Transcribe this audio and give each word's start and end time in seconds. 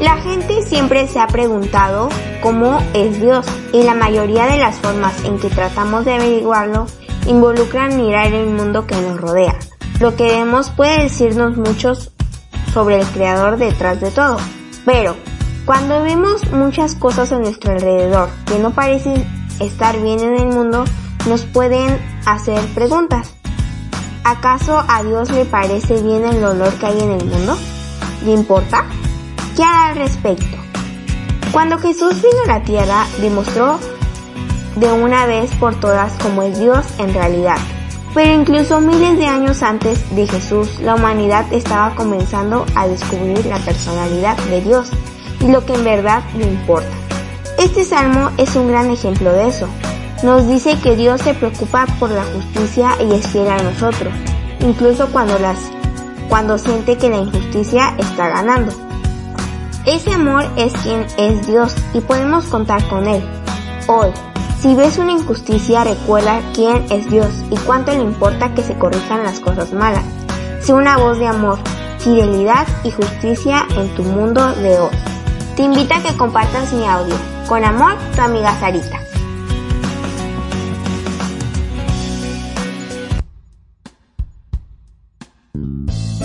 La 0.00 0.16
gente 0.16 0.62
siempre 0.62 1.06
se 1.06 1.20
ha 1.20 1.26
preguntado 1.28 2.08
cómo 2.42 2.80
es 2.94 3.20
Dios 3.20 3.46
y 3.72 3.82
la 3.84 3.94
mayoría 3.94 4.46
de 4.46 4.58
las 4.58 4.76
formas 4.76 5.24
en 5.24 5.38
que 5.38 5.48
tratamos 5.48 6.04
de 6.04 6.14
averiguarlo 6.14 6.86
involucran 7.26 7.96
mirar 7.96 8.32
el 8.32 8.46
mundo 8.50 8.86
que 8.86 8.96
nos 8.96 9.20
rodea. 9.20 9.56
Lo 10.00 10.16
que 10.16 10.24
vemos 10.24 10.70
puede 10.70 11.04
decirnos 11.04 11.56
muchos 11.56 12.10
sobre 12.72 13.00
el 13.00 13.06
creador 13.06 13.56
detrás 13.56 14.00
de 14.00 14.10
todo. 14.10 14.38
Pero, 14.84 15.16
cuando 15.64 16.02
vemos 16.02 16.50
muchas 16.50 16.96
cosas 16.96 17.30
a 17.32 17.38
nuestro 17.38 17.72
alrededor 17.72 18.28
que 18.46 18.58
no 18.58 18.72
parecen 18.72 19.24
estar 19.60 19.98
bien 20.02 20.20
en 20.20 20.34
el 20.34 20.48
mundo, 20.48 20.84
nos 21.28 21.42
pueden 21.42 21.98
hacer 22.26 22.60
preguntas. 22.74 23.32
¿Acaso 24.24 24.84
a 24.88 25.02
Dios 25.04 25.30
le 25.30 25.44
parece 25.44 26.02
bien 26.02 26.24
el 26.24 26.40
dolor 26.40 26.72
que 26.74 26.86
hay 26.86 27.00
en 27.00 27.12
el 27.12 27.24
mundo? 27.24 27.56
¿Le 28.24 28.32
importa? 28.32 28.84
¿Qué 29.56 29.62
hará 29.62 29.90
al 29.90 29.96
respecto? 29.96 30.56
Cuando 31.52 31.78
Jesús 31.78 32.20
vino 32.20 32.42
a 32.44 32.58
la 32.58 32.64
tierra, 32.64 33.06
demostró 33.20 33.78
de 34.74 34.90
una 34.90 35.26
vez 35.26 35.48
por 35.60 35.78
todas 35.78 36.12
cómo 36.20 36.42
es 36.42 36.58
Dios 36.58 36.84
en 36.98 37.14
realidad. 37.14 37.58
Pero 38.14 38.32
incluso 38.32 38.80
miles 38.80 39.16
de 39.16 39.26
años 39.26 39.62
antes 39.62 40.12
de 40.16 40.26
Jesús, 40.26 40.80
la 40.80 40.96
humanidad 40.96 41.52
estaba 41.52 41.94
comenzando 41.94 42.66
a 42.74 42.88
descubrir 42.88 43.46
la 43.46 43.58
personalidad 43.58 44.36
de 44.38 44.60
Dios 44.60 44.90
y 45.38 45.46
lo 45.46 45.64
que 45.64 45.74
en 45.74 45.84
verdad 45.84 46.24
le 46.36 46.46
importa. 46.46 46.90
Este 47.56 47.84
salmo 47.84 48.30
es 48.36 48.56
un 48.56 48.66
gran 48.66 48.90
ejemplo 48.90 49.32
de 49.32 49.48
eso. 49.48 49.68
Nos 50.24 50.48
dice 50.48 50.76
que 50.80 50.96
Dios 50.96 51.20
se 51.20 51.34
preocupa 51.34 51.86
por 52.00 52.10
la 52.10 52.24
justicia 52.24 52.90
y 53.00 53.12
es 53.14 53.28
fiel 53.28 53.48
a 53.48 53.62
nosotros, 53.62 54.12
incluso 54.58 55.06
cuando 55.12 55.38
las 55.38 55.58
cuando 56.28 56.58
siente 56.58 56.96
que 56.96 57.10
la 57.10 57.18
injusticia 57.18 57.94
está 57.98 58.28
ganando. 58.28 58.83
Ese 59.86 60.10
amor 60.10 60.46
es 60.56 60.72
quien 60.82 61.06
es 61.18 61.46
Dios 61.46 61.74
y 61.92 62.00
podemos 62.00 62.46
contar 62.46 62.82
con 62.88 63.06
él. 63.06 63.22
Hoy, 63.86 64.08
si 64.58 64.74
ves 64.74 64.96
una 64.96 65.12
injusticia, 65.12 65.84
recuerda 65.84 66.40
quién 66.54 66.86
es 66.90 67.10
Dios 67.10 67.28
y 67.50 67.56
cuánto 67.58 67.92
le 67.92 68.00
importa 68.00 68.54
que 68.54 68.62
se 68.62 68.78
corrijan 68.78 69.24
las 69.24 69.40
cosas 69.40 69.74
malas. 69.74 70.04
Sé 70.60 70.72
una 70.72 70.96
voz 70.96 71.18
de 71.18 71.26
amor, 71.26 71.58
fidelidad 71.98 72.66
y 72.82 72.92
justicia 72.92 73.66
en 73.76 73.94
tu 73.94 74.02
mundo 74.04 74.54
de 74.54 74.78
hoy. 74.78 74.96
Te 75.54 75.64
invito 75.64 75.92
a 75.92 76.02
que 76.02 76.16
compartas 76.16 76.72
mi 76.72 76.86
audio. 76.86 77.14
Con 77.46 77.62
amor, 77.62 77.94
tu 78.16 78.22
amiga 78.22 78.58
Sarita. 78.58 78.98